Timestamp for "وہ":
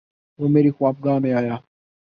0.39-0.47